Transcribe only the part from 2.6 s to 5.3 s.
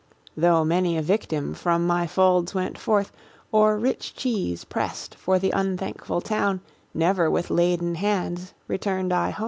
forth, Or rich cheese pressed